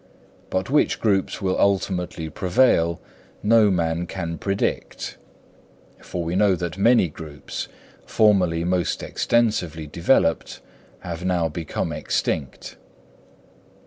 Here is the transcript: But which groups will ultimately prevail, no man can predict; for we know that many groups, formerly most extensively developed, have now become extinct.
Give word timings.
But 0.49 0.71
which 0.71 0.99
groups 0.99 1.43
will 1.43 1.57
ultimately 1.59 2.27
prevail, 2.27 2.99
no 3.43 3.69
man 3.69 4.07
can 4.07 4.39
predict; 4.39 5.17
for 6.01 6.23
we 6.23 6.35
know 6.35 6.55
that 6.55 6.75
many 6.75 7.07
groups, 7.07 7.67
formerly 8.07 8.63
most 8.63 9.03
extensively 9.03 9.85
developed, 9.85 10.59
have 11.01 11.23
now 11.23 11.49
become 11.49 11.91
extinct. 11.93 12.77